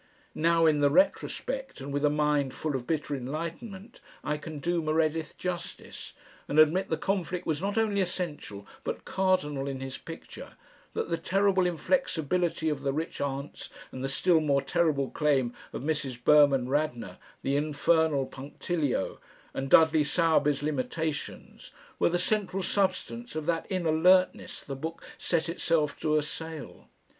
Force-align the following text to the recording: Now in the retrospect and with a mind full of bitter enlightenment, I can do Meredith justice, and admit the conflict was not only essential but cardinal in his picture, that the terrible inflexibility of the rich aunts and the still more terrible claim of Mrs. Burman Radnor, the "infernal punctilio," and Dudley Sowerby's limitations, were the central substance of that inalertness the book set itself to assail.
Now 0.33 0.65
in 0.65 0.79
the 0.79 0.89
retrospect 0.89 1.79
and 1.79 1.93
with 1.93 2.03
a 2.03 2.09
mind 2.09 2.55
full 2.55 2.75
of 2.75 2.87
bitter 2.87 3.15
enlightenment, 3.15 4.01
I 4.23 4.37
can 4.37 4.57
do 4.57 4.81
Meredith 4.81 5.37
justice, 5.37 6.15
and 6.47 6.57
admit 6.57 6.89
the 6.89 6.97
conflict 6.97 7.45
was 7.45 7.61
not 7.61 7.77
only 7.77 8.01
essential 8.01 8.65
but 8.83 9.05
cardinal 9.05 9.67
in 9.67 9.79
his 9.79 9.99
picture, 9.99 10.53
that 10.93 11.11
the 11.11 11.19
terrible 11.19 11.67
inflexibility 11.67 12.67
of 12.67 12.81
the 12.81 12.91
rich 12.91 13.21
aunts 13.21 13.69
and 13.91 14.03
the 14.03 14.07
still 14.07 14.39
more 14.41 14.63
terrible 14.63 15.11
claim 15.11 15.53
of 15.71 15.83
Mrs. 15.83 16.23
Burman 16.23 16.67
Radnor, 16.67 17.19
the 17.43 17.55
"infernal 17.55 18.25
punctilio," 18.25 19.19
and 19.53 19.69
Dudley 19.69 20.03
Sowerby's 20.03 20.63
limitations, 20.63 21.69
were 21.99 22.09
the 22.09 22.17
central 22.17 22.63
substance 22.63 23.35
of 23.35 23.45
that 23.45 23.67
inalertness 23.69 24.63
the 24.65 24.75
book 24.75 25.03
set 25.19 25.47
itself 25.47 25.99
to 25.99 26.17
assail. 26.17 26.87